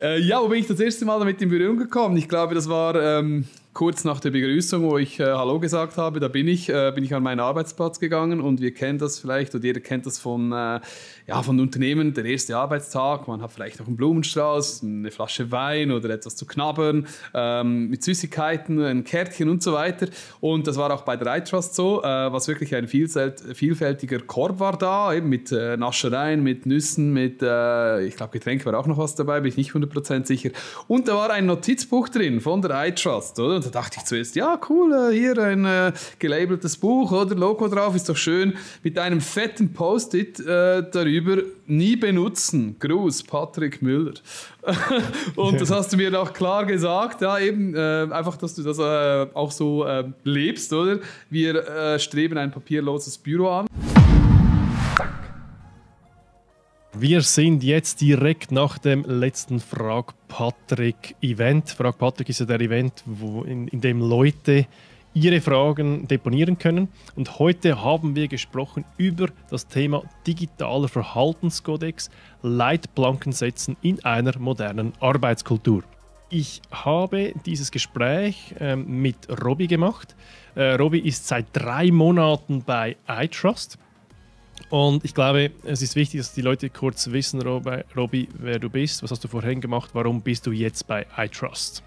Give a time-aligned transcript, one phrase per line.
[0.00, 2.16] Äh, ja, wo bin ich das erste Mal damit in Berührung gekommen?
[2.16, 6.18] Ich glaube, das war ähm, kurz nach der Begrüßung, wo ich äh, Hallo gesagt habe.
[6.20, 9.54] Da bin ich, äh, bin ich an meinen Arbeitsplatz gegangen und wir kennen das vielleicht
[9.54, 10.80] oder jeder kennt das von, äh,
[11.26, 13.28] ja, von Unternehmen, der erste Arbeitstag.
[13.28, 18.02] Man hat vielleicht noch einen Blumenstrauß, eine Flasche Wein oder etwas zu knabbern, ähm, mit
[18.02, 20.08] Süßigkeiten, ein Kärtchen und so weiter.
[20.40, 24.76] Und das war auch bei der iTrust so, äh, was wirklich ein vielfältiger Korb war
[24.76, 28.98] da, eben mit äh, Naschereien, mit Nüssen, mit, äh, ich glaube, Getränk war auch noch
[28.98, 30.50] was dabei, bin ich nicht 100% sicher.
[30.88, 33.57] Und da war ein Notizbuch drin von der iTrust, oder?
[33.58, 37.34] Und da dachte ich zuerst, ja, cool, äh, hier ein äh, gelabeltes Buch, oder?
[37.34, 38.54] Logo drauf, ist doch schön.
[38.84, 42.76] Mit einem fetten Post-it äh, darüber, nie benutzen.
[42.78, 44.12] Gruß, Patrick Müller.
[45.34, 48.78] und das hast du mir auch klar gesagt, ja, eben äh, einfach, dass du das
[48.78, 51.00] äh, auch so äh, lebst, oder?
[51.28, 53.66] Wir streben ein papierloses Büro an.
[57.00, 61.70] Wir sind jetzt direkt nach dem letzten Frag Patrick Event.
[61.70, 64.66] Frag Patrick ist ja der Event, wo in, in dem Leute
[65.14, 66.88] ihre Fragen deponieren können.
[67.14, 72.10] Und heute haben wir gesprochen über das Thema digitaler Verhaltenskodex,
[72.42, 75.84] Leitplanken setzen in einer modernen Arbeitskultur.
[76.30, 80.16] Ich habe dieses Gespräch ähm, mit Robbie gemacht.
[80.56, 83.78] Äh, Robbie ist seit drei Monaten bei iTrust.
[84.70, 89.02] Und ich glaube, es ist wichtig, dass die Leute kurz wissen, Robby, wer du bist,
[89.02, 91.82] was hast du vorhin gemacht, warum bist du jetzt bei iTrust?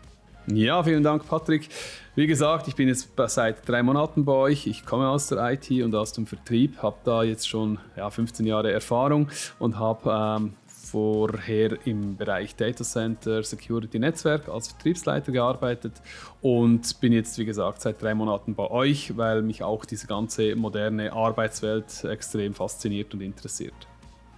[0.47, 1.69] Ja, vielen Dank, Patrick.
[2.15, 4.65] Wie gesagt, ich bin jetzt seit drei Monaten bei euch.
[4.65, 8.47] Ich komme aus der IT und aus dem Vertrieb, habe da jetzt schon ja, 15
[8.47, 9.29] Jahre Erfahrung
[9.59, 10.53] und habe ähm,
[10.91, 15.93] vorher im Bereich Data Center Security Netzwerk als Vertriebsleiter gearbeitet
[16.41, 20.55] und bin jetzt, wie gesagt, seit drei Monaten bei euch, weil mich auch diese ganze
[20.55, 23.73] moderne Arbeitswelt extrem fasziniert und interessiert.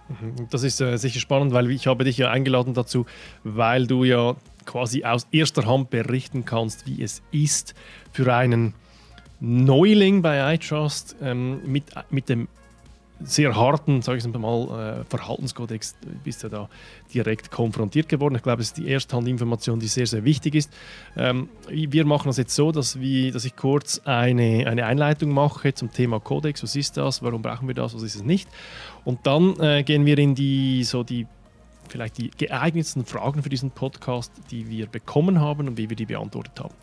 [0.08, 0.48] Mhm.
[0.50, 3.06] Das ist äh, sicher spannend, weil ich habe dich ja eingeladen dazu,
[3.42, 7.74] weil du ja quasi aus erster Hand berichten kannst, wie es ist
[8.12, 8.74] für einen
[9.40, 12.48] Neuling bei iTrust ähm, mit, mit dem
[13.22, 15.94] sehr harten, sage ich mal, äh, Verhaltenskodex
[16.24, 16.68] bist du da
[17.12, 18.34] direkt konfrontiert geworden.
[18.34, 20.72] Ich glaube, es ist die Ersthandinformation, die sehr, sehr wichtig ist.
[21.16, 25.74] Ähm, wir machen das jetzt so, dass, wir, dass ich kurz eine, eine Einleitung mache
[25.74, 26.62] zum Thema Kodex.
[26.62, 27.22] Was ist das?
[27.22, 27.94] Warum brauchen wir das?
[27.94, 28.48] Was ist es nicht?
[29.04, 31.26] Und dann äh, gehen wir in die, so die
[31.88, 36.06] vielleicht die geeignetsten Fragen für diesen Podcast, die wir bekommen haben und wie wir die
[36.06, 36.74] beantwortet haben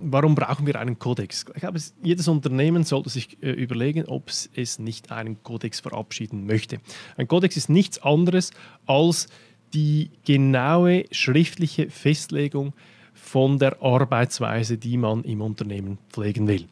[0.00, 1.44] warum brauchen wir einen Kodex?
[1.54, 6.78] Ich glaube, jedes Unternehmen sollte sich äh, überlegen, ob es nicht einen Kodex verabschieden möchte.
[7.16, 8.50] Ein Kodex ist nichts anderes
[8.86, 9.28] als
[9.74, 12.72] die genaue schriftliche Festlegung
[13.12, 16.66] von der Arbeitsweise, die man im Unternehmen pflegen will.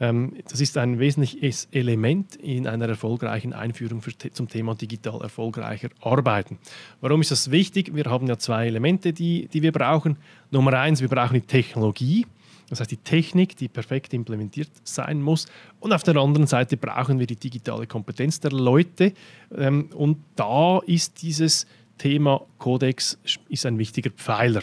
[0.00, 4.02] Ähm, das ist ein wesentliches Element in einer erfolgreichen Einführung
[4.32, 6.58] zum Thema digital erfolgreicher Arbeiten.
[7.00, 7.94] Warum ist das wichtig?
[7.94, 10.16] Wir haben ja zwei Elemente, die, die wir brauchen.
[10.50, 12.26] Nummer eins, wir brauchen die Technologie.
[12.70, 15.46] Das heißt, die Technik, die perfekt implementiert sein muss.
[15.80, 19.12] Und auf der anderen Seite brauchen wir die digitale Kompetenz der Leute.
[19.54, 21.66] Ähm, und da ist dieses
[21.98, 24.62] Thema Codex ist ein wichtiger Pfeiler.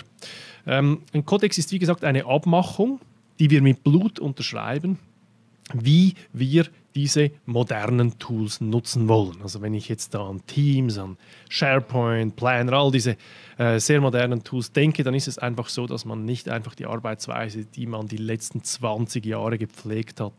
[0.65, 2.99] Ähm, ein Codex ist wie gesagt eine Abmachung,
[3.39, 4.97] die wir mit Blut unterschreiben,
[5.73, 6.65] wie wir
[6.97, 9.39] diese modernen Tools nutzen wollen.
[9.43, 11.15] Also wenn ich jetzt da an Teams, an
[11.47, 13.17] SharePoint, Planner, all diese
[13.59, 16.87] äh, sehr modernen Tools denke, dann ist es einfach so, dass man nicht einfach die
[16.87, 20.33] Arbeitsweise, die man die letzten 20 Jahre gepflegt hat,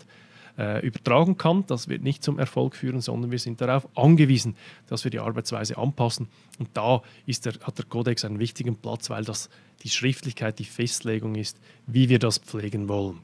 [0.58, 1.62] äh, übertragen kann.
[1.69, 4.56] Das wird nicht zum Erfolg führen, sondern wir sind darauf angewiesen,
[4.88, 6.26] dass wir die Arbeitsweise anpassen.
[6.58, 9.48] Und da der, hat der Kodex einen wichtigen Platz, weil das
[9.84, 13.20] die Schriftlichkeit, die Festlegung ist, wie wir das pflegen wollen.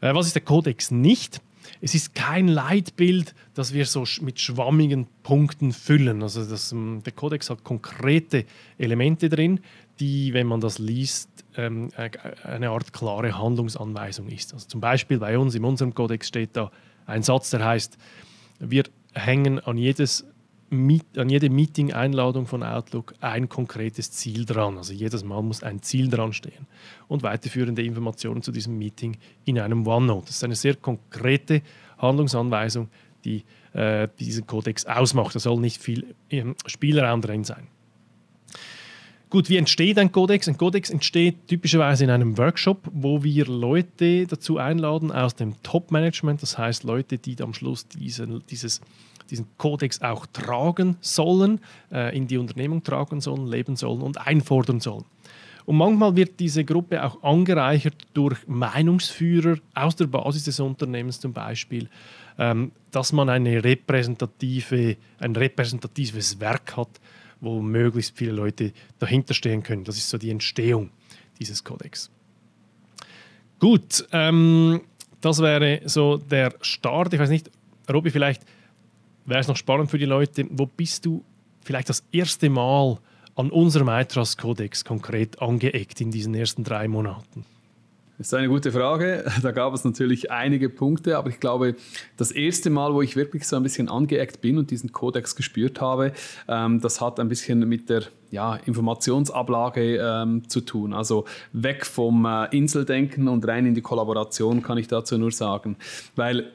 [0.00, 1.40] Äh, was ist der Kodex nicht?
[1.80, 6.22] Es ist kein Leitbild, das wir so mit schwammigen Punkten füllen.
[6.22, 8.44] Also das, ähm, der Kodex hat konkrete
[8.78, 9.60] Elemente drin,
[10.00, 11.90] die, wenn man das liest, ähm,
[12.44, 14.54] eine Art klare Handlungsanweisung ist.
[14.54, 16.70] Also zum Beispiel bei uns, in unserem Kodex steht da
[17.06, 17.98] ein Satz, der heißt,
[18.58, 18.84] wir
[19.14, 20.24] hängen an jedes
[20.72, 24.78] an jede Meeting-Einladung von Outlook ein konkretes Ziel dran.
[24.78, 26.66] Also jedes Mal muss ein Ziel dran stehen.
[27.08, 30.26] Und weiterführende Informationen zu diesem Meeting in einem OneNote.
[30.26, 31.60] Das ist eine sehr konkrete
[31.98, 32.88] Handlungsanweisung,
[33.24, 35.34] die äh, diesen Kodex ausmacht.
[35.34, 37.68] Da soll nicht viel ähm, Spielraum drin sein.
[39.28, 40.46] Gut, wie entsteht ein Kodex?
[40.46, 46.42] Ein Kodex entsteht typischerweise in einem Workshop, wo wir Leute dazu einladen aus dem Top-Management,
[46.42, 48.82] das heißt Leute, die am Schluss diesen, dieses
[49.32, 54.78] diesen Kodex auch tragen sollen, äh, in die Unternehmung tragen sollen, leben sollen und einfordern
[54.78, 55.04] sollen.
[55.64, 61.32] Und manchmal wird diese Gruppe auch angereichert durch Meinungsführer aus der Basis des Unternehmens zum
[61.32, 61.88] Beispiel,
[62.38, 67.00] ähm, dass man eine repräsentative, ein repräsentatives Werk hat,
[67.40, 69.84] wo möglichst viele Leute dahinter stehen können.
[69.84, 70.90] Das ist so die Entstehung
[71.38, 72.10] dieses Kodex.
[73.58, 74.82] Gut, ähm,
[75.20, 77.14] das wäre so der Start.
[77.14, 77.50] Ich weiß nicht,
[77.90, 78.42] Robi, vielleicht
[79.26, 81.24] wäre es noch spannend für die Leute, wo bist du
[81.64, 82.98] vielleicht das erste Mal
[83.34, 87.44] an unserem ITRAS-Kodex konkret angeeckt in diesen ersten drei Monaten?
[88.18, 89.24] Das ist eine gute Frage.
[89.42, 91.74] Da gab es natürlich einige Punkte, aber ich glaube,
[92.16, 95.80] das erste Mal, wo ich wirklich so ein bisschen angeeckt bin und diesen Kodex gespürt
[95.80, 96.12] habe,
[96.46, 100.92] ähm, das hat ein bisschen mit der ja, Informationsablage ähm, zu tun.
[100.92, 105.76] Also weg vom äh, Inseldenken und rein in die Kollaboration kann ich dazu nur sagen.
[106.14, 106.52] Weil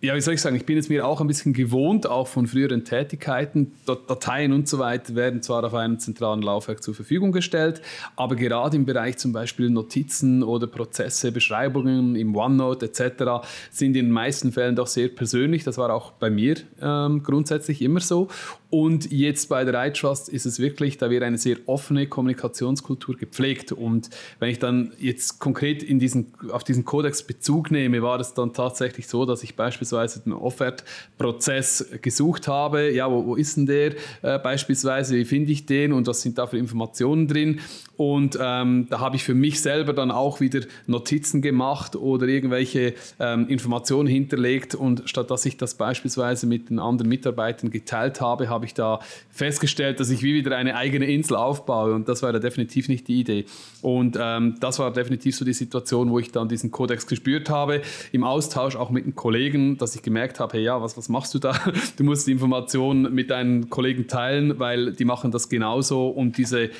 [0.00, 2.46] ja, wie soll ich sagen, ich bin es mir auch ein bisschen gewohnt, auch von
[2.46, 3.72] früheren Tätigkeiten.
[3.84, 7.82] Dateien und so weiter werden zwar auf einem zentralen Laufwerk zur Verfügung gestellt,
[8.14, 13.48] aber gerade im Bereich zum Beispiel Notizen oder Prozesse, Beschreibungen im OneNote etc.
[13.72, 15.64] sind in den meisten Fällen doch sehr persönlich.
[15.64, 18.28] Das war auch bei mir ähm, grundsätzlich immer so.
[18.70, 23.72] Und jetzt bei der iTrust ist es wirklich, da wird eine sehr offene Kommunikationskultur gepflegt.
[23.72, 24.10] Und
[24.40, 28.52] wenn ich dann jetzt konkret in diesen, auf diesen Kodex Bezug nehme, war es dann
[28.52, 32.90] tatsächlich so, dass ich beispielsweise den Offert-Prozess gesucht habe.
[32.90, 35.16] Ja, wo, wo ist denn der äh, beispielsweise?
[35.16, 35.94] Wie finde ich den?
[35.94, 37.60] Und was sind da für Informationen drin?
[37.98, 42.94] Und ähm, da habe ich für mich selber dann auch wieder Notizen gemacht oder irgendwelche
[43.18, 44.76] ähm, Informationen hinterlegt.
[44.76, 49.00] Und statt dass ich das beispielsweise mit den anderen Mitarbeitern geteilt habe, habe ich da
[49.30, 51.94] festgestellt, dass ich wie wieder eine eigene Insel aufbaue.
[51.94, 53.44] Und das war da definitiv nicht die Idee.
[53.82, 57.82] Und ähm, das war definitiv so die Situation, wo ich dann diesen Kodex gespürt habe,
[58.12, 61.34] im Austausch auch mit den Kollegen, dass ich gemerkt habe, hey, ja, was, was machst
[61.34, 61.58] du da?
[61.96, 66.08] Du musst die Informationen mit deinen Kollegen teilen, weil die machen das genauso.
[66.08, 66.70] Und diese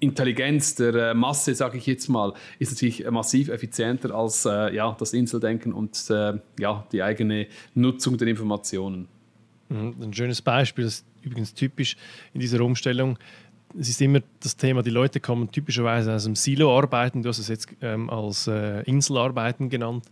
[0.00, 4.96] Intelligenz der äh, Masse, sage ich jetzt mal, ist natürlich massiv effizienter als äh, ja,
[4.98, 9.08] das Inseldenken und äh, ja, die eigene Nutzung der Informationen.
[9.68, 11.96] Mhm, ein schönes Beispiel, ist übrigens typisch
[12.32, 13.18] in dieser Umstellung.
[13.78, 17.38] Es ist immer das Thema, die Leute kommen typischerweise aus dem Silo arbeiten, du hast
[17.38, 20.06] es jetzt ähm, als äh, Inselarbeiten genannt.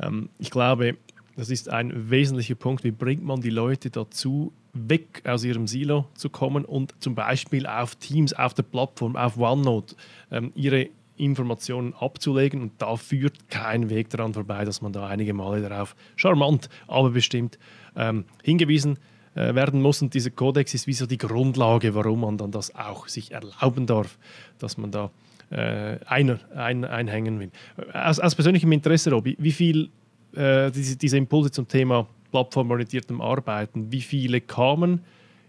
[0.00, 0.96] Ähm, ich glaube,
[1.36, 2.84] das ist ein wesentlicher Punkt.
[2.84, 7.66] Wie bringt man die Leute dazu, weg aus ihrem Silo zu kommen und zum Beispiel
[7.66, 9.96] auf Teams, auf der Plattform, auf OneNote
[10.30, 12.62] ähm, ihre Informationen abzulegen.
[12.62, 17.10] Und da führt kein Weg daran vorbei, dass man da einige Male darauf charmant, aber
[17.10, 17.58] bestimmt
[17.96, 18.98] ähm, hingewiesen
[19.40, 20.02] äh, werden muss.
[20.02, 23.86] Und dieser Kodex ist wie so die Grundlage, warum man dann das auch sich erlauben
[23.86, 24.18] darf,
[24.58, 25.10] dass man da
[25.50, 27.50] äh, einer, ein, einhängen will.
[27.94, 29.88] Aus, aus persönlichem Interesse, Robi, wie viel
[30.34, 35.00] äh, diese, diese Impulse zum Thema plattformorientiertem Arbeiten, wie viele kamen,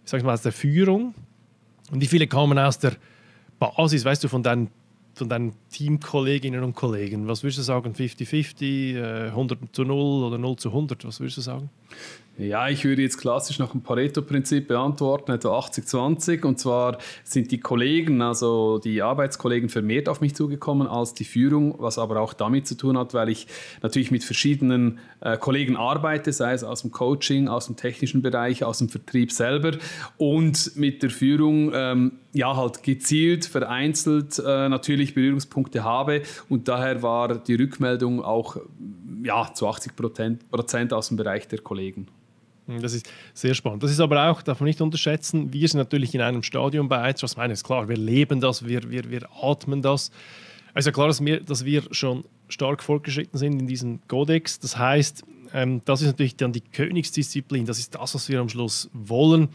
[0.05, 1.13] ich sage mal, aus der Führung
[1.91, 2.93] und wie viele kamen aus der
[3.59, 4.69] Basis, weißt du, von deinen,
[5.15, 7.27] von deinen Teamkolleginnen und Kollegen?
[7.27, 11.05] Was würdest du sagen, 50-50, 100 äh, zu 0 oder 0 zu 100?
[11.05, 11.69] Was würdest du sagen?
[12.37, 16.43] Ja, ich würde jetzt klassisch nach dem Pareto-Prinzip beantworten, etwa 80-20.
[16.43, 21.75] Und zwar sind die Kollegen, also die Arbeitskollegen, vermehrt auf mich zugekommen als die Führung,
[21.77, 23.47] was aber auch damit zu tun hat, weil ich
[23.83, 28.63] natürlich mit verschiedenen äh, Kollegen arbeite, sei es aus dem Coaching, aus dem technischen Bereich,
[28.63, 29.73] aus dem Vertrieb selber
[30.17, 36.23] und mit der Führung ähm, ja halt gezielt, vereinzelt äh, natürlich Berührungspunkte habe.
[36.49, 38.57] Und daher war die Rückmeldung auch
[39.23, 41.80] ja, zu 80 Prozent aus dem Bereich der Kollegen.
[42.67, 43.83] Hm, das ist sehr spannend.
[43.83, 47.01] Das ist aber auch, darf man nicht unterschätzen, wir sind natürlich in einem Stadium bei
[47.01, 50.11] Aids, was meine ist klar, wir leben das, wir, wir, wir atmen das.
[50.73, 54.59] Also klar, dass wir, dass wir schon stark fortgeschritten sind in diesem Kodex.
[54.59, 55.23] Das heißt,
[55.53, 59.49] ähm, das ist natürlich dann die Königsdisziplin, das ist das, was wir am Schluss wollen,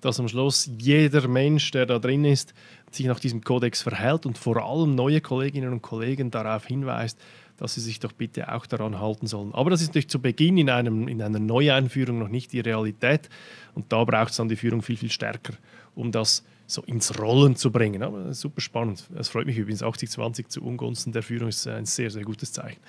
[0.00, 2.54] dass am Schluss jeder Mensch, der da drin ist,
[2.90, 7.18] sich nach diesem Kodex verhält und vor allem neue Kolleginnen und Kollegen darauf hinweist,
[7.60, 9.54] dass sie sich doch bitte auch daran halten sollen.
[9.54, 13.28] Aber das ist natürlich zu Beginn in, einem, in einer Neueinführung noch nicht die Realität
[13.74, 15.52] und da braucht es dann die Führung viel, viel stärker,
[15.94, 18.02] um das so ins Rollen zu bringen.
[18.02, 19.08] Aber super spannend.
[19.14, 22.80] Es freut mich übrigens, 80-20 zu Ungunsten der Führung ist ein sehr, sehr gutes Zeichen.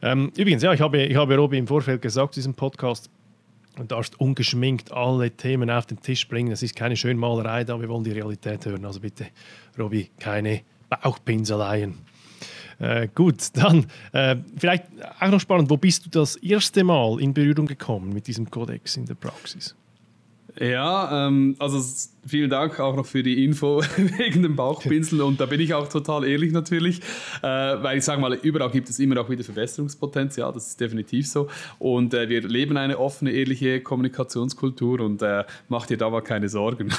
[0.00, 3.10] Ähm, übrigens, ja, ich habe, ich habe Robi im Vorfeld gesagt, diesem Podcast,
[3.76, 6.50] du darfst ungeschminkt alle Themen auf den Tisch bringen.
[6.50, 8.86] Das ist keine Schönmalerei da, wir wollen die Realität hören.
[8.86, 9.26] Also bitte,
[9.78, 12.07] Robi, keine Bauchpinseleien.
[12.78, 14.84] Äh, gut, dann äh, vielleicht
[15.20, 18.96] auch noch spannend, wo bist du das erste Mal in Berührung gekommen mit diesem Kodex
[18.96, 19.74] in der Praxis?
[20.60, 21.80] Ja, ähm, also
[22.26, 25.88] vielen Dank auch noch für die Info wegen dem Bauchpinseln und da bin ich auch
[25.88, 27.00] total ehrlich natürlich,
[27.42, 31.28] äh, weil ich sage mal, überall gibt es immer auch wieder Verbesserungspotenzial, das ist definitiv
[31.28, 36.22] so und äh, wir leben eine offene, ehrliche Kommunikationskultur und äh, mach dir da mal
[36.22, 36.92] keine Sorgen.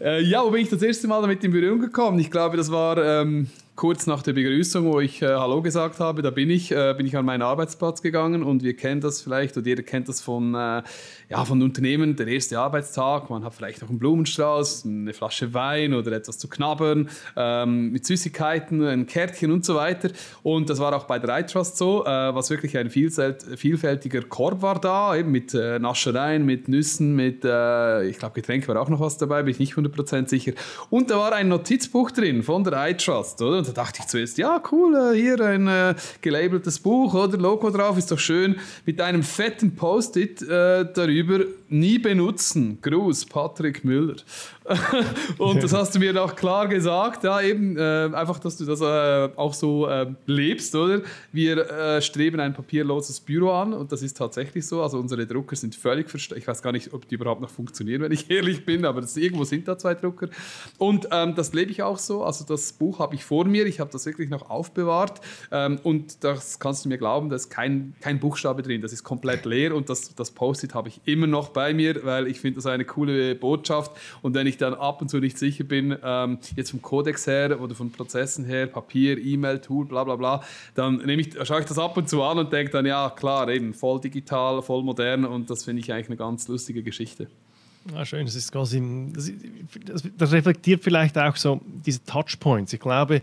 [0.00, 2.18] Äh, ja, wo bin ich das erste Mal damit in Berührung gekommen?
[2.18, 2.98] Ich glaube, das war...
[2.98, 6.94] Ähm, kurz nach der Begrüßung, wo ich äh, Hallo gesagt habe, da bin ich, äh,
[6.96, 10.20] bin ich an meinen Arbeitsplatz gegangen und wir kennen das vielleicht und jeder kennt das
[10.20, 10.82] von, äh,
[11.28, 15.94] ja, von Unternehmen, der erste Arbeitstag, man hat vielleicht noch einen Blumenstrauß, eine Flasche Wein
[15.94, 20.10] oder etwas zu knabbern, ähm, mit Süßigkeiten, ein Kärtchen und so weiter.
[20.42, 24.80] Und das war auch bei der iTrust so, äh, was wirklich ein vielfältiger Korb war
[24.80, 28.98] da, eben mit äh, Naschereien, mit Nüssen, mit, äh, ich glaube, Getränk war auch noch
[28.98, 30.50] was dabei, bin ich nicht 100% sicher.
[30.90, 33.58] Und da war ein Notizbuch drin von der iTrust, oder?
[33.58, 37.38] Und da dachte ich zuerst, ja, cool, äh, hier ein äh, gelabeltes Buch, oder?
[37.38, 38.56] Logo drauf, ist doch schön.
[38.86, 42.78] Mit einem fetten Post-it äh, darüber, nie benutzen.
[42.80, 44.16] Gruß, Patrick Müller.
[45.38, 48.80] und das hast du mir auch klar gesagt, ja, eben äh, einfach, dass du das
[48.80, 51.02] äh, auch so äh, lebst, oder?
[51.32, 54.82] Wir äh, streben ein papierloses Büro an und das ist tatsächlich so.
[54.82, 56.40] Also unsere Drucker sind völlig versteckt.
[56.40, 59.16] Ich weiß gar nicht, ob die überhaupt noch funktionieren, wenn ich ehrlich bin, aber das,
[59.16, 60.28] irgendwo sind da zwei Drucker.
[60.76, 62.22] Und ähm, das lebe ich auch so.
[62.24, 65.20] Also das Buch habe ich vor mir, ich habe das wirklich noch aufbewahrt
[65.50, 69.04] ähm, und das kannst du mir glauben, da ist kein, kein Buchstabe drin, das ist
[69.04, 72.58] komplett leer und das, das Post-it habe ich immer noch bei mir, weil ich finde
[72.58, 73.90] das eine coole Botschaft
[74.22, 77.60] und wenn ich dann ab und zu nicht sicher bin, ähm, jetzt vom Codex her
[77.60, 80.44] oder von Prozessen her, Papier, E-Mail, Tool, bla bla bla,
[80.76, 83.48] dann nehme ich, schaue ich das ab und zu an und denke dann, ja klar,
[83.48, 87.26] eben voll digital, voll modern und das finde ich eigentlich eine ganz lustige Geschichte.
[87.92, 88.80] Ah, schön, das ist quasi,
[89.84, 92.72] das, das, reflektiert vielleicht auch so diese Touchpoints.
[92.72, 93.20] Ich glaube,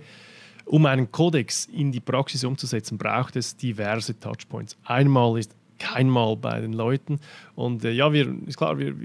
[0.65, 4.75] um einen Codex in die Praxis umzusetzen, braucht es diverse Touchpoints.
[4.83, 7.19] Einmal ist keinmal bei den Leuten.
[7.55, 8.95] Und äh, ja, wir, ist klar, wir,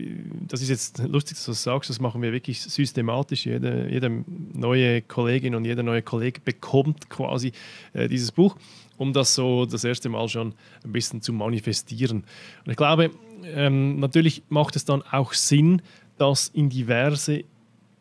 [0.48, 3.46] das ist jetzt lustig, dass du das sagst, das machen wir wirklich systematisch.
[3.46, 7.52] Jede, jede neue Kollegin und jeder neue Kollege bekommt quasi
[7.92, 8.56] äh, dieses Buch,
[8.96, 12.24] um das so das erste Mal schon ein bisschen zu manifestieren.
[12.64, 13.10] Und ich glaube,
[13.44, 15.82] ähm, natürlich macht es dann auch Sinn,
[16.18, 17.44] das in diverse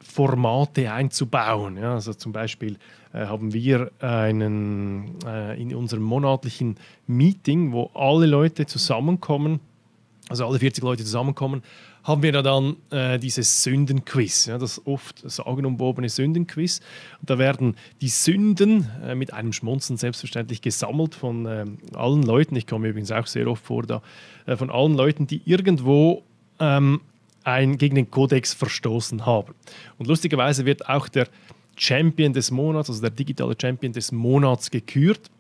[0.10, 1.78] Formate einzubauen.
[1.78, 2.78] Ja, also zum Beispiel
[3.13, 9.60] äh, haben wir einen, äh, in unserem monatlichen Meeting, wo alle Leute zusammenkommen,
[10.28, 11.62] also alle 40 Leute zusammenkommen,
[12.04, 16.80] haben wir da dann äh, dieses Sündenquiz, ja, das oft sagenumwobene Sündenquiz.
[17.22, 22.56] Und da werden die Sünden äh, mit einem Schmunzeln selbstverständlich gesammelt von äh, allen Leuten.
[22.56, 24.01] Ich komme übrigens auch sehr oft vor da,
[24.48, 26.24] äh, von allen Leuten, die irgendwo
[26.60, 27.01] ähm,
[27.50, 29.53] ein, gegen den Kodex verstoßen haben.
[29.98, 31.27] Und lustigerweise wird auch der
[31.75, 35.32] Champion des Monats, also der digitale Champion des Monats gekürt.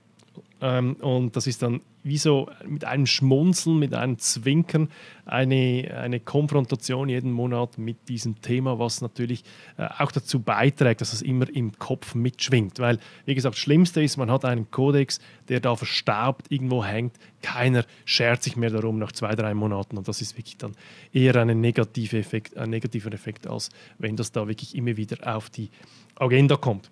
[0.61, 4.89] Ähm, und das ist dann wie so mit einem Schmunzeln, mit einem Zwinkern
[5.25, 9.43] eine, eine Konfrontation jeden Monat mit diesem Thema, was natürlich
[9.77, 12.79] äh, auch dazu beiträgt, dass es immer im Kopf mitschwingt.
[12.79, 17.15] Weil, wie gesagt, das Schlimmste ist, man hat einen Kodex, der da verstaubt irgendwo hängt.
[17.41, 19.97] Keiner schert sich mehr darum nach zwei, drei Monaten.
[19.97, 20.73] Und das ist wirklich dann
[21.13, 25.49] eher ein negativer Effekt, ein negativer Effekt als wenn das da wirklich immer wieder auf
[25.49, 25.69] die
[26.15, 26.89] Agenda kommt.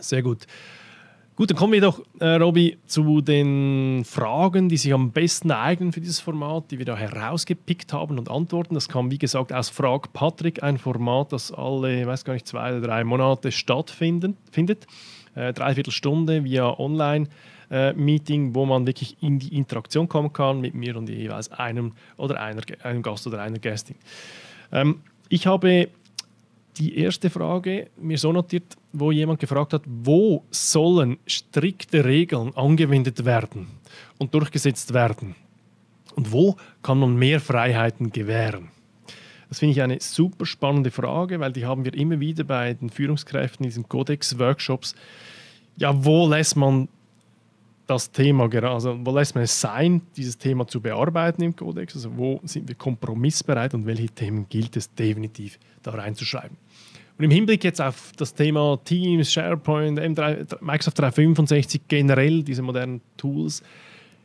[0.00, 0.46] Sehr gut.
[1.38, 5.92] Gut, dann kommen wir doch, äh, Robby, zu den Fragen, die sich am besten eignen
[5.92, 8.74] für dieses Format, die wir da herausgepickt haben und antworten.
[8.74, 12.48] Das kam, wie gesagt, aus Frag Patrick, ein Format, das alle, ich weiß gar nicht,
[12.48, 14.34] zwei oder drei Monate stattfindet.
[15.36, 20.74] Äh, dreiviertel Stunde via Online-Meeting, äh, wo man wirklich in die Interaktion kommen kann mit
[20.74, 23.94] mir und jeweils einem oder einer, einem Gast oder einer Gästin.
[24.72, 25.88] Ähm, ich habe
[26.78, 33.24] die erste Frage mir so notiert, wo jemand gefragt hat, wo sollen strikte Regeln angewendet
[33.24, 33.66] werden
[34.18, 35.34] und durchgesetzt werden?
[36.14, 38.70] Und wo kann man mehr Freiheiten gewähren?
[39.48, 42.90] Das finde ich eine super spannende Frage, weil die haben wir immer wieder bei den
[42.90, 44.94] Führungskräften in diesen Codex-Workshops.
[45.76, 46.88] Ja, wo lässt man
[47.88, 51.96] das Thema, also wo lässt man es sein, dieses Thema zu bearbeiten im Codex?
[51.96, 56.56] Also wo sind wir kompromissbereit und welche Themen gilt es definitiv da reinzuschreiben?
[57.16, 63.00] Und im Hinblick jetzt auf das Thema Teams, SharePoint, M3, Microsoft 365, generell diese modernen
[63.16, 63.62] Tools,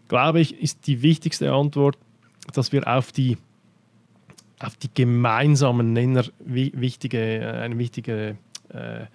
[0.10, 1.98] glaube ich, ist die wichtigste Antwort,
[2.54, 3.38] dass wir auf die,
[4.60, 8.38] auf die gemeinsamen Nenner wichtige, eine wichtige,
[8.70, 9.06] äh,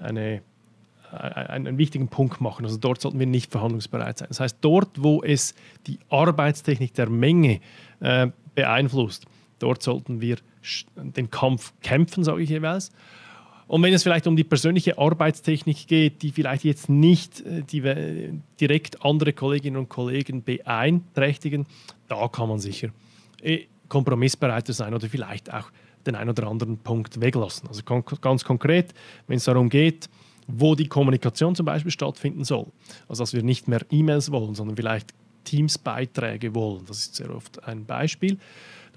[0.00, 0.42] eine,
[1.10, 2.64] einen wichtigen Punkt machen.
[2.64, 4.28] Also dort sollten wir nicht verhandlungsbereit sein.
[4.28, 5.54] Das heißt, dort, wo es
[5.86, 7.60] die Arbeitstechnik der Menge
[8.00, 9.26] äh, beeinflusst,
[9.58, 10.36] dort sollten wir
[10.96, 12.90] den Kampf kämpfen, sage ich jeweils.
[13.66, 18.40] Und wenn es vielleicht um die persönliche Arbeitstechnik geht, die vielleicht jetzt nicht äh, die,
[18.60, 21.66] direkt andere Kolleginnen und Kollegen beeinträchtigen,
[22.08, 22.88] da kann man sicher
[23.42, 25.70] äh, kompromissbereiter sein oder vielleicht auch
[26.06, 27.68] den einen oder anderen Punkt weglassen.
[27.68, 28.94] Also ganz konkret,
[29.26, 30.08] wenn es darum geht,
[30.48, 32.66] wo die Kommunikation zum Beispiel stattfinden soll.
[33.06, 35.14] Also dass wir nicht mehr E-Mails wollen, sondern vielleicht
[35.44, 36.84] Teams-Beiträge wollen.
[36.86, 38.38] Das ist sehr oft ein Beispiel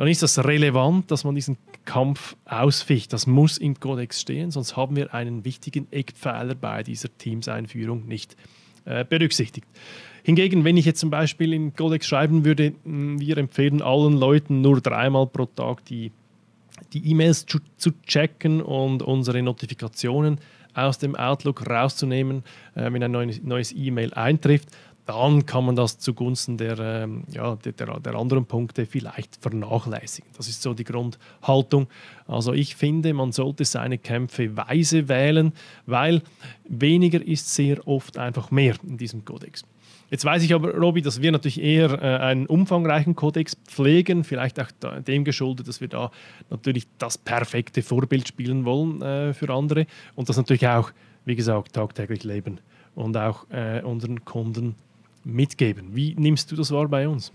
[0.02, 3.14] dann ist das relevant, dass man diesen Kampf ausficht.
[3.14, 8.36] Das muss im Kodex stehen, sonst haben wir einen wichtigen Eckpfeiler bei dieser Teams-Einführung nicht
[8.86, 9.68] äh, berücksichtigt.
[10.24, 14.82] Hingegen, wenn ich jetzt zum Beispiel im Kodex schreiben würde, wir empfehlen allen Leuten nur
[14.82, 16.12] dreimal pro Tag die
[16.94, 20.40] die E-Mails zu, zu, checken und unsere Notifikationen
[20.74, 22.44] aus dem Outlook rauszunehmen,
[22.76, 23.12] äh, wenn ein
[23.44, 24.70] neues E-Mail eintrifft,
[25.06, 30.30] dann kann man das zugunsten der, ähm, ja, der, der, anderen Punkte vielleicht vernachlässigen.
[30.38, 31.88] Das ist so die Grundhaltung.
[32.28, 35.54] Also ich finde, man sollte seine Kämpfe weise wählen,
[35.86, 36.22] weil
[36.64, 39.66] weniger ist sehr oft einfach mehr in diesem Kodex.
[40.12, 44.60] Jetzt weiß ich aber, Robi, dass wir natürlich eher äh, einen umfangreichen Kodex pflegen, vielleicht
[44.60, 44.68] auch
[45.08, 46.12] dem geschuldet, dass wir da
[46.50, 50.92] natürlich das perfekte Vorbild spielen wollen äh, für andere und das natürlich auch,
[51.24, 52.60] wie gesagt, tagtäglich leben
[52.94, 54.76] und auch äh, unseren Kunden
[55.24, 55.96] mitgeben.
[55.96, 57.32] Wie nimmst du das wahr bei uns?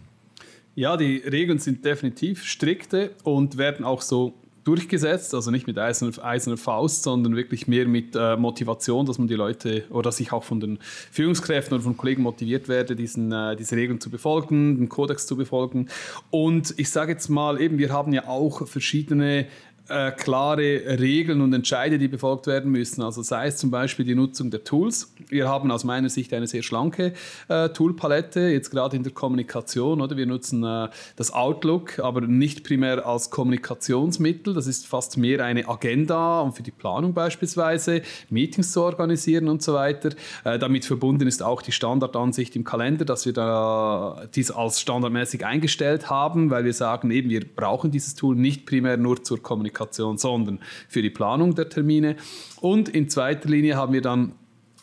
[0.74, 4.34] Ja, die Regeln sind definitiv strikte und werden auch so
[4.66, 9.28] durchgesetzt, also nicht mit eiserner, eiserner Faust, sondern wirklich mehr mit äh, Motivation, dass man
[9.28, 10.78] die Leute oder dass ich auch von den
[11.12, 15.36] Führungskräften oder von Kollegen motiviert werde, diesen, äh, diese Regeln zu befolgen, den Kodex zu
[15.36, 15.88] befolgen.
[16.30, 19.46] Und ich sage jetzt mal, eben, wir haben ja auch verschiedene
[19.88, 23.02] äh, klare Regeln und Entscheide, die befolgt werden müssen.
[23.02, 25.12] Also sei es zum Beispiel die Nutzung der Tools.
[25.28, 27.12] Wir haben aus meiner Sicht eine sehr schlanke
[27.48, 30.00] äh, Toolpalette, jetzt gerade in der Kommunikation.
[30.00, 30.16] Oder?
[30.16, 34.54] Wir nutzen äh, das Outlook, aber nicht primär als Kommunikationsmittel.
[34.54, 39.62] Das ist fast mehr eine Agenda und für die Planung beispielsweise, Meetings zu organisieren und
[39.62, 40.10] so weiter.
[40.44, 45.46] Äh, damit verbunden ist auch die Standardansicht im Kalender, dass wir da dies als standardmäßig
[45.46, 49.75] eingestellt haben, weil wir sagen, eben wir brauchen dieses Tool nicht primär nur zur Kommunikation
[49.76, 52.16] Kommunikation, sondern für die Planung der Termine.
[52.60, 54.32] Und in zweiter Linie haben wir dann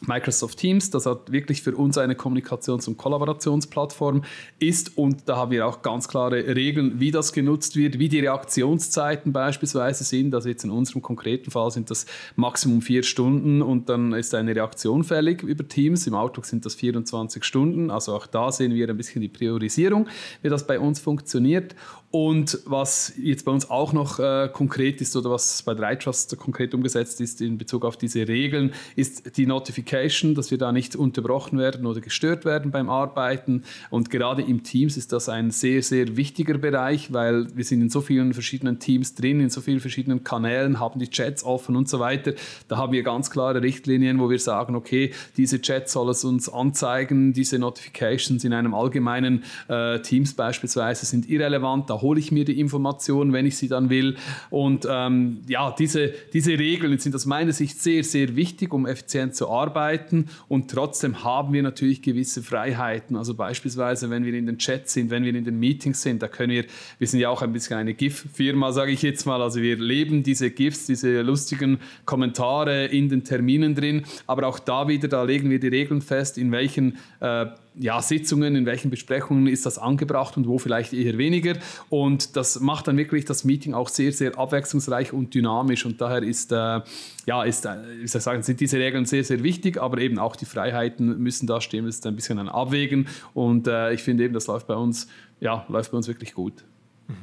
[0.05, 4.23] Microsoft Teams, das hat wirklich für uns eine Kommunikations- und Kollaborationsplattform
[4.59, 8.19] ist und da haben wir auch ganz klare Regeln, wie das genutzt wird, wie die
[8.19, 10.35] Reaktionszeiten beispielsweise sind.
[10.35, 14.53] Also jetzt in unserem konkreten Fall sind das Maximum vier Stunden und dann ist eine
[14.53, 16.05] Reaktion fällig über Teams.
[16.05, 17.89] Im Outlook sind das 24 Stunden.
[17.89, 20.07] Also auch da sehen wir ein bisschen die Priorisierung,
[20.41, 21.75] wie das bei uns funktioniert.
[22.15, 26.75] Und was jetzt bei uns auch noch äh, konkret ist oder was bei Dreitrust konkret
[26.75, 31.57] umgesetzt ist in Bezug auf diese Regeln, ist die Notification, dass wir da nicht unterbrochen
[31.57, 33.63] werden oder gestört werden beim Arbeiten.
[33.89, 37.89] Und gerade im Teams ist das ein sehr, sehr wichtiger Bereich, weil wir sind in
[37.89, 41.89] so vielen verschiedenen Teams drin, in so vielen verschiedenen Kanälen, haben die Chats offen und
[41.89, 42.33] so weiter.
[42.67, 46.47] Da haben wir ganz klare Richtlinien, wo wir sagen, okay, diese Chats soll es uns
[46.47, 51.89] anzeigen, diese Notifications in einem allgemeinen äh, Teams beispielsweise sind irrelevant.
[51.89, 54.17] Da hole ich mir die Informationen, wenn ich sie dann will.
[54.51, 59.35] Und ähm, ja, diese, diese Regeln sind aus meiner Sicht sehr, sehr wichtig, um effizient
[59.35, 60.27] zu arbeiten.
[60.47, 63.15] Und trotzdem haben wir natürlich gewisse Freiheiten.
[63.15, 66.27] Also beispielsweise, wenn wir in den Chats sind, wenn wir in den Meetings sind, da
[66.27, 66.65] können wir,
[66.99, 69.41] wir sind ja auch ein bisschen eine GIF-Firma, sage ich jetzt mal.
[69.41, 74.03] Also wir leben diese GIFs, diese lustigen Kommentare in den Terminen drin.
[74.27, 77.47] Aber auch da wieder, da legen wir die Regeln fest, in welchen äh,
[77.79, 81.55] ja, Sitzungen, in welchen Besprechungen ist das angebracht und wo vielleicht eher weniger.
[81.89, 85.85] Und das macht dann wirklich das Meeting auch sehr, sehr abwechslungsreich und dynamisch.
[85.85, 86.81] Und daher ist, äh,
[87.25, 91.17] ja, ist, äh, sagen, sind diese Regeln sehr, sehr wichtig, aber eben auch die Freiheiten
[91.19, 91.85] müssen da stehen.
[91.85, 93.07] Das ist ein bisschen ein Abwägen.
[93.33, 95.07] Und äh, ich finde eben, das läuft bei uns,
[95.39, 96.63] ja, läuft bei uns wirklich gut.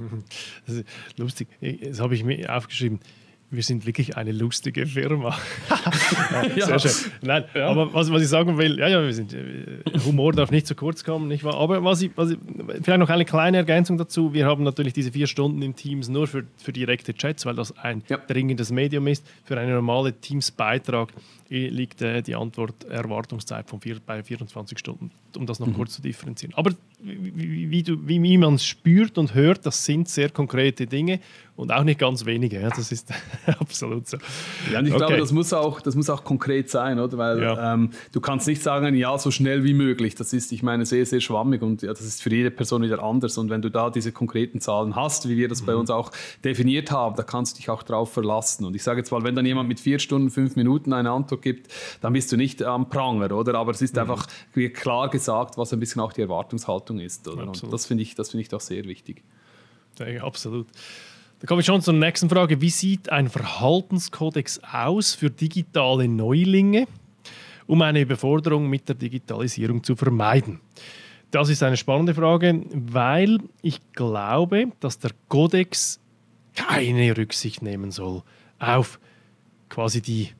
[0.66, 0.86] Das ist
[1.16, 1.48] lustig.
[1.82, 3.00] Das habe ich mir aufgeschrieben
[3.50, 5.36] wir sind wirklich eine lustige Firma.
[6.56, 6.66] ja.
[6.66, 7.12] Sehr schön.
[7.22, 7.68] Nein, ja.
[7.68, 10.76] aber was, was ich sagen will, ja, ja, wir sind, äh, Humor darf nicht zu
[10.76, 11.54] kurz kommen, nicht wahr?
[11.54, 12.38] Aber was ich, was ich,
[12.82, 14.32] vielleicht noch eine kleine Ergänzung dazu.
[14.32, 17.76] Wir haben natürlich diese vier Stunden im Teams nur für, für direkte Chats, weil das
[17.76, 18.18] ein ja.
[18.18, 19.26] dringendes Medium ist.
[19.44, 21.08] Für einen normalen Teams-Beitrag
[21.48, 25.74] liegt äh, die Antwort Erwartungszeit von vier, bei 24 Stunden, um das noch mhm.
[25.74, 26.54] kurz zu differenzieren.
[26.54, 31.20] Aber wie, wie, wie, wie man es spürt und hört, das sind sehr konkrete Dinge
[31.60, 32.60] und auch nicht ganz wenige.
[32.60, 33.12] Ja, das ist
[33.46, 34.16] absolut so.
[34.72, 34.98] Ja, und ich okay.
[34.98, 37.18] glaube, das muss, auch, das muss auch konkret sein, oder?
[37.18, 37.74] Weil ja.
[37.74, 40.14] ähm, du kannst nicht sagen, ja, so schnell wie möglich.
[40.14, 43.02] Das ist, ich meine, sehr, sehr schwammig und ja, das ist für jede Person wieder
[43.02, 43.36] anders.
[43.36, 45.66] Und wenn du da diese konkreten Zahlen hast, wie wir das mhm.
[45.66, 46.12] bei uns auch
[46.44, 48.64] definiert haben, da kannst du dich auch drauf verlassen.
[48.64, 51.42] Und ich sage jetzt mal, wenn dann jemand mit vier Stunden, fünf Minuten eine Antwort
[51.42, 53.54] gibt, dann bist du nicht am Pranger, oder?
[53.56, 54.02] Aber es ist mhm.
[54.02, 54.26] einfach
[54.74, 57.26] klar gesagt, was ein bisschen auch die Erwartungshaltung ist.
[57.28, 57.48] Oder?
[57.48, 59.22] Und das finde ich, das ich doch sehr wichtig.
[59.98, 60.66] Ja, absolut.
[61.40, 62.60] Da komme ich schon zur nächsten Frage.
[62.60, 66.86] Wie sieht ein Verhaltenskodex aus für digitale Neulinge,
[67.66, 70.60] um eine Überforderung mit der Digitalisierung zu vermeiden?
[71.30, 76.00] Das ist eine spannende Frage, weil ich glaube, dass der Kodex
[76.54, 78.22] keine Rücksicht nehmen soll
[78.58, 78.98] auf
[79.68, 80.30] quasi die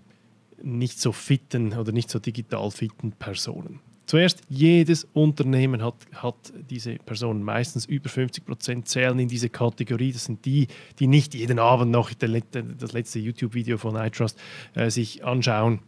[0.63, 3.81] nicht so fitten oder nicht so digital fitten Personen.
[4.11, 10.11] Zuerst, jedes Unternehmen hat, hat diese Personen, meistens über 50 Prozent zählen in diese Kategorie.
[10.11, 10.67] Das sind die,
[10.99, 14.37] die nicht jeden Abend noch das letzte YouTube-Video von iTrust
[14.75, 15.79] äh, sich anschauen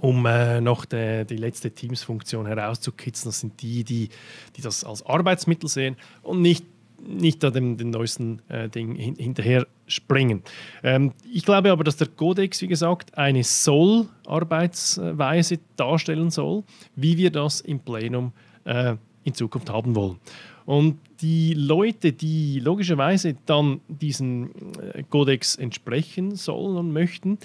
[0.00, 3.30] um äh, noch de, die letzte Teams-Funktion herauszukitzeln.
[3.30, 4.08] Das sind die, die,
[4.54, 6.64] die das als Arbeitsmittel sehen und nicht
[7.00, 10.44] nicht da dem, dem neuesten äh, Ding hin, hinterher springen.
[10.82, 16.64] Ähm, ich glaube aber, dass der Codex, wie gesagt, eine Soll-Arbeitsweise darstellen soll,
[16.96, 18.32] wie wir das im Plenum
[18.64, 20.18] äh, in Zukunft haben wollen.
[20.68, 24.50] Und die Leute, die logischerweise dann diesen
[24.92, 27.38] äh, Kodex entsprechen sollen und möchten,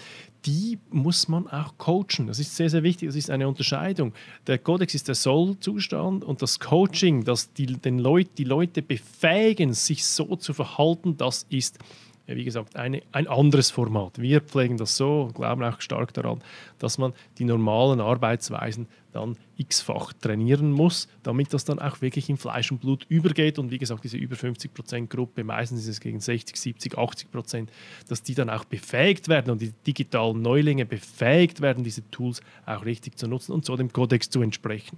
[0.46, 2.28] die muss man auch coachen.
[2.28, 3.08] Das ist sehr, sehr wichtig.
[3.08, 4.12] Das ist eine Unterscheidung.
[4.46, 9.72] Der Kodex ist der Soll-Zustand und das Coaching, das die, den Leut, die Leute befähigen,
[9.72, 11.80] sich so zu verhalten, das ist
[12.26, 14.20] wie gesagt, eine, ein anderes Format.
[14.20, 16.42] Wir pflegen das so, glauben auch stark daran,
[16.80, 22.38] dass man die normalen Arbeitsweisen dann x-fach trainieren muss, damit das dann auch wirklich in
[22.38, 23.60] Fleisch und Blut übergeht.
[23.60, 27.68] Und wie gesagt, diese über 50% Gruppe, meistens ist es gegen 60, 70, 80%,
[28.08, 32.86] dass die dann auch befähigt werden und die digitalen Neulinge befähigt werden, diese Tools auch
[32.86, 34.98] richtig zu nutzen und so dem Kodex zu entsprechen.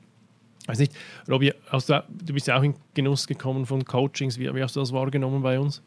[0.67, 0.93] Weiß nicht,
[1.29, 4.39] Robi, du, du bist ja auch in Genuss gekommen von Coachings.
[4.39, 5.81] Wie, wie hast du das wahrgenommen bei uns?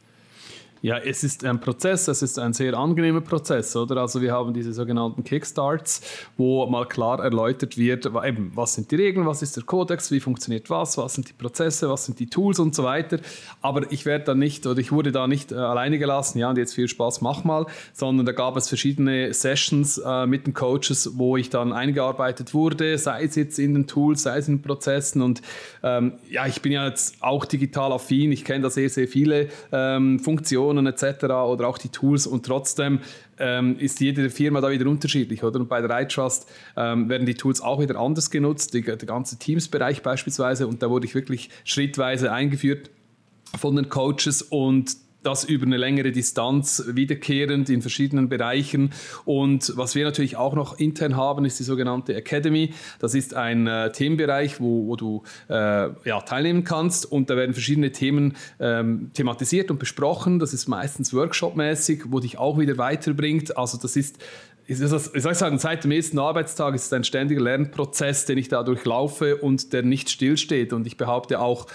[0.81, 3.97] Ja, es ist ein Prozess, es ist ein sehr angenehmer Prozess, oder?
[3.97, 6.01] Also wir haben diese sogenannten Kickstarts,
[6.37, 10.21] wo mal klar erläutert wird, eben, was sind die Regeln, was ist der Kodex, wie
[10.21, 13.19] funktioniert was, was sind die Prozesse, was sind die Tools und so weiter.
[13.61, 16.59] Aber ich werde da nicht, oder ich wurde da nicht äh, alleine gelassen, ja, und
[16.59, 21.11] jetzt viel Spaß, mach mal, sondern da gab es verschiedene Sessions äh, mit den Coaches,
[21.15, 24.63] wo ich dann eingearbeitet wurde, sei es jetzt in den Tools, sei es in den
[24.63, 25.43] Prozessen und
[25.83, 29.49] ähm, ja, ich bin ja jetzt auch digital affin, ich kenne da sehr, sehr viele
[29.73, 31.25] ähm, Funktionen Funktionen etc.
[31.25, 33.01] oder auch die Tools und trotzdem
[33.39, 35.61] ähm, ist jede Firma da wieder unterschiedlich, oder?
[35.61, 39.39] Und bei der iTrust ähm, werden die Tools auch wieder anders genutzt, die, der ganze
[39.39, 42.91] Teams-Bereich beispielsweise und da wurde ich wirklich schrittweise eingeführt
[43.59, 44.97] von den Coaches und
[45.29, 48.95] das über eine längere Distanz wiederkehrend in verschiedenen Bereichen.
[49.27, 52.73] Und was wir natürlich auch noch intern haben, ist die sogenannte Academy.
[52.99, 57.53] Das ist ein äh, Themenbereich, wo, wo du äh, ja, teilnehmen kannst und da werden
[57.53, 60.39] verschiedene Themen ähm, thematisiert und besprochen.
[60.39, 63.59] Das ist meistens workshopmäßig, wo dich auch wieder weiterbringt.
[63.59, 64.19] Also das ist
[64.71, 68.63] ich soll sagen, seit dem ersten Arbeitstag ist es ein ständiger Lernprozess, den ich da
[68.63, 70.75] durchlaufe und der nicht stillsteht.
[70.75, 71.69] Und ich behaupte auch,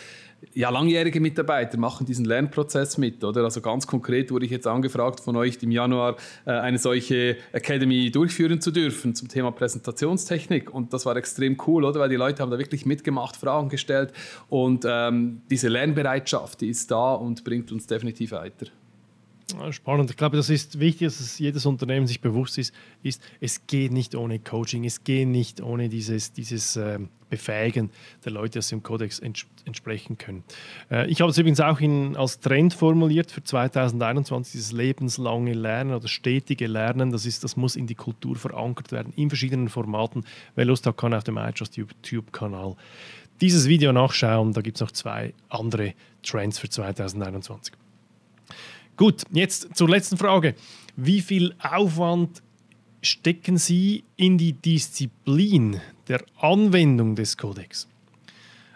[0.53, 3.43] ja, langjährige Mitarbeiter machen diesen Lernprozess mit, oder?
[3.43, 8.11] Also ganz konkret wurde ich jetzt angefragt von euch im Januar äh, eine solche Academy
[8.11, 11.99] durchführen zu dürfen zum Thema Präsentationstechnik und das war extrem cool, oder?
[11.99, 14.11] Weil die Leute haben da wirklich mitgemacht, Fragen gestellt
[14.49, 18.67] und ähm, diese Lernbereitschaft, die ist da und bringt uns definitiv weiter.
[19.71, 20.09] Spannend.
[20.09, 24.15] Ich glaube, das ist wichtig, dass jedes Unternehmen sich bewusst ist, ist, es geht nicht
[24.15, 26.99] ohne Coaching, es geht nicht ohne dieses, dieses äh,
[27.33, 27.89] Befähigen
[28.23, 30.43] der Leute, dass sie im Kodex ents entsprechen können.
[30.91, 35.95] Äh, ich habe es übrigens auch in, als Trend formuliert für 2021, dieses lebenslange Lernen
[35.95, 40.25] oder stetige Lernen, das, ist, das muss in die Kultur verankert werden, in verschiedenen Formaten.
[40.53, 42.75] Wer Lust hat, kann auf dem iTrust YouTube-Kanal
[43.41, 44.53] dieses Video nachschauen.
[44.53, 47.73] Da gibt es noch zwei andere Trends für 2021.
[48.95, 50.53] Gut, jetzt zur letzten Frage.
[50.95, 52.43] Wie viel Aufwand
[53.01, 57.87] stecken Sie in die Disziplin der Anwendung des Codex?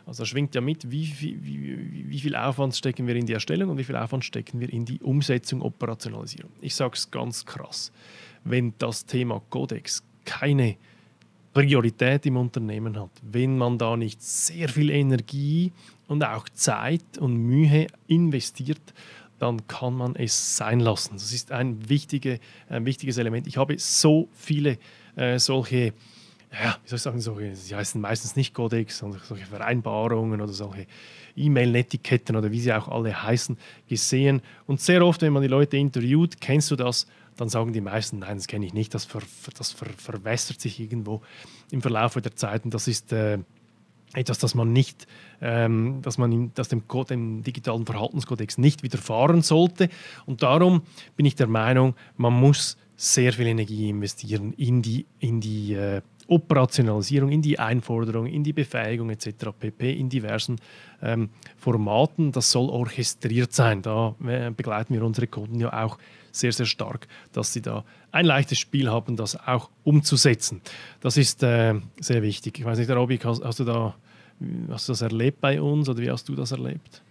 [0.06, 3.34] Also da schwingt ja mit, wie, wie, wie, wie, viel Aufwand stecken wir in die
[3.34, 6.52] Erstellung und wie viel Aufwand stecken wir in die Umsetzung, Operationalisierung.
[6.62, 7.92] Ich sage es ganz krass,
[8.46, 10.78] wenn das Thema Codex keine
[11.54, 15.74] Priorität im Unternehmen hat, wenn man da nicht sehr viel Energie
[16.08, 18.94] und auch Zeit und Mühe investiert,
[19.40, 21.14] dann kann man es sein lassen.
[21.14, 23.48] Das ist ein, wichtige, ein wichtiges Element.
[23.48, 24.78] Ich habe so viele
[25.16, 25.94] äh, solche,
[26.52, 30.54] ja, wie soll ich sagen, solche, sie heißen meistens nicht Codex, sondern solche Vereinbarungen oder
[30.54, 30.88] solche
[31.36, 33.58] E-Mail-Etiketten oder wie sie auch alle heißen,
[33.88, 34.42] gesehen.
[34.66, 37.06] Und sehr oft, wenn man die Leute interviewt, kennst du das,
[37.36, 39.22] dann sagen die meisten, nein, das kenne ich nicht, das, ver,
[39.58, 41.22] das ver, verwässert sich irgendwo
[41.70, 43.38] im Verlauf der Zeit und das ist äh,
[44.14, 45.06] etwas, das man nicht,
[45.42, 49.90] ähm, dass man dass dem, dem, digitalen Verhaltenskodex nicht widerfahren sollte.
[50.26, 50.82] Und darum
[51.16, 56.02] bin ich der Meinung, man muss sehr viel Energie investieren in die, in die äh,
[56.28, 59.48] Operationalisierung, in die Einforderung, in die Befähigung etc.
[59.58, 59.94] pp.
[59.94, 60.58] in diversen
[61.02, 62.32] ähm, Formaten.
[62.32, 63.82] Das soll orchestriert sein.
[63.82, 65.98] Da äh, begleiten wir unsere Kunden ja auch
[66.32, 70.62] sehr, sehr stark, dass sie da ein leichtes Spiel haben, das auch umzusetzen.
[71.02, 72.60] Das ist äh, sehr wichtig.
[72.60, 73.96] Ich weiß nicht, Robi, hast, hast, du da,
[74.70, 77.02] hast du das erlebt bei uns oder wie hast du das erlebt?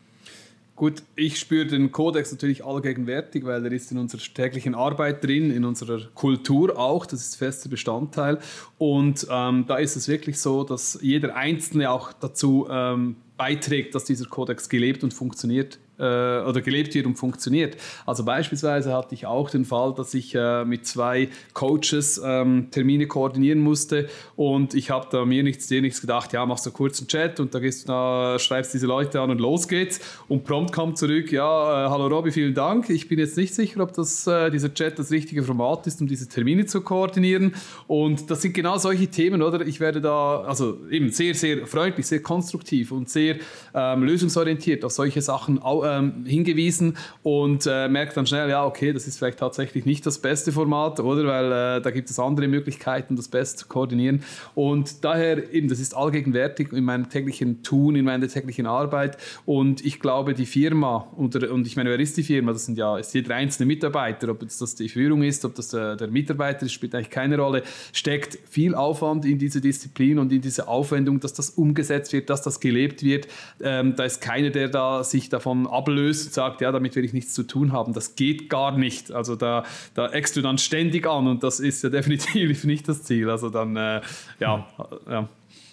[0.77, 5.51] Gut, ich spüre den Kodex natürlich allgegenwärtig, weil er ist in unserer täglichen Arbeit drin,
[5.51, 8.39] in unserer Kultur auch, das ist fester Bestandteil.
[8.77, 14.05] Und ähm, da ist es wirklich so, dass jeder Einzelne auch dazu ähm, beiträgt, dass
[14.05, 17.77] dieser Kodex gelebt und funktioniert äh, oder gelebt wird und funktioniert.
[18.05, 23.07] Also beispielsweise hatte ich auch den Fall, dass ich äh, mit zwei Coaches ähm, Termine
[23.07, 26.99] koordinieren musste und ich habe da mir nichts, dir nichts gedacht, ja, machst du kurz
[26.99, 30.45] einen Chat und da gehst du da, schreibst diese Leute an und los geht's und
[30.45, 33.93] prompt kam zurück, ja, äh, hallo Robby, vielen Dank, ich bin jetzt nicht sicher, ob
[33.93, 37.55] das, äh, dieser Chat das richtige Format ist, um diese Termine zu koordinieren
[37.87, 39.67] und das sind genau solche Themen, oder?
[39.67, 43.37] Ich werde da, also eben sehr, sehr freundlich, sehr konstruktiv und sehr
[43.75, 48.93] ähm, lösungsorientiert auf solche Sachen auch ähm, hingewiesen und äh, merkt dann schnell, ja, okay,
[48.93, 51.27] das ist vielleicht tatsächlich nicht das beste Format, oder?
[51.27, 54.23] Weil äh, da gibt es andere Möglichkeiten, das best zu koordinieren.
[54.55, 59.17] Und daher eben, das ist allgegenwärtig in meinem täglichen Tun, in meiner täglichen Arbeit.
[59.45, 62.53] Und ich glaube, die Firma, oder, und ich meine, wer ist die Firma?
[62.53, 65.97] Das sind ja ist jeder einzelne Mitarbeiter, ob das die Führung ist, ob das der,
[65.97, 70.41] der Mitarbeiter ist, spielt eigentlich keine Rolle, steckt viel Aufwand in diese Disziplin und in
[70.41, 73.29] diese Aufwendung, dass das umgesetzt wird, dass das gelebt wird.
[73.63, 77.13] Ähm, da ist keiner, der da sich davon ablöst und sagt, ja, damit will ich
[77.13, 77.93] nichts zu tun haben.
[77.93, 79.11] Das geht gar nicht.
[79.13, 83.03] Also da, da eckst du dann ständig an und das ist ja definitiv nicht das
[83.03, 83.31] Ziel.
[83.31, 84.01] Also dann, äh,
[84.41, 84.67] ja,
[85.09, 85.29] ja.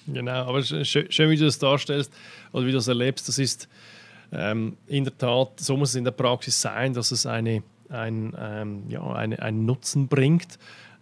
[0.05, 2.13] Genau, aber schön, schön, wie du das darstellst
[2.51, 3.27] oder wie du das erlebst.
[3.27, 3.69] Das ist
[4.33, 8.33] ähm, in der Tat, so muss es in der Praxis sein, dass es eine, ein,
[8.37, 10.57] ähm, ja, eine, einen Nutzen bringt.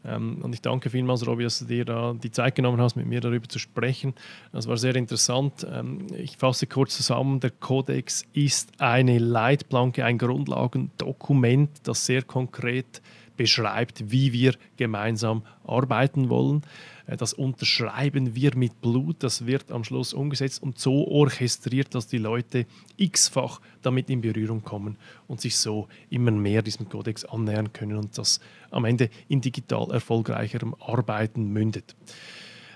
[0.05, 3.05] Ähm, und ich danke vielmals, Robby, dass du dir da die Zeit genommen hast, mit
[3.07, 4.13] mir darüber zu sprechen.
[4.51, 5.65] Das war sehr interessant.
[5.69, 7.39] Ähm, ich fasse kurz zusammen.
[7.39, 13.01] Der Kodex ist eine Leitplanke, ein Grundlagendokument, das sehr konkret
[13.37, 16.61] beschreibt, wie wir gemeinsam arbeiten wollen.
[17.07, 22.07] Äh, das unterschreiben wir mit Blut, das wird am Schluss umgesetzt und so orchestriert, dass
[22.07, 22.65] die Leute
[22.97, 28.17] x-fach damit in Berührung kommen und sich so immer mehr diesem Kodex annähern können und
[28.17, 31.95] das am Ende in digital erfolgreicherem Arbeiten mündet.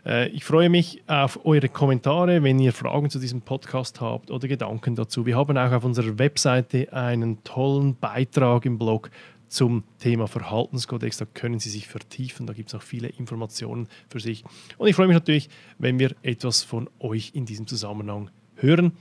[0.06, 4.48] Äh, ich freue mich auf eure Kommentare, wenn ihr Fragen zu diesem Podcast habt oder
[4.48, 5.26] Gedanken dazu.
[5.26, 9.10] Wir haben auch auf unserer Webseite einen tollen Beitrag im Blog
[9.56, 11.18] zum Thema Verhaltenskodex.
[11.18, 12.46] Da können Sie sich vertiefen.
[12.46, 14.44] Da gibt es auch viele Informationen für sich.
[14.78, 18.92] Und ich freue mich natürlich, wenn wir etwas von euch in diesem Zusammenhang hören.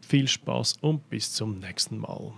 [0.00, 2.32] Viel Spaß und bis zum nächsten Mal.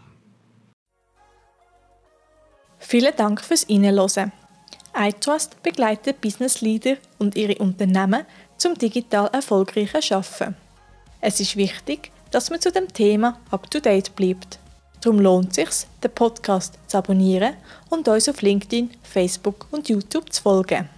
[2.79, 4.33] Vielen Dank fürs Reinhören.
[4.94, 8.27] iTrust begleitet Business Leader und ihre Unternehmen
[8.59, 10.57] zum digital erfolgreichen Arbeiten.
[11.20, 14.59] Es ist wichtig, dass man zu dem Thema up-to-date bleibt.
[15.03, 17.55] Darum lohnt es sich, den Podcast zu abonnieren
[17.91, 20.88] und uns auf LinkedIn, Facebook und YouTube zu folgen.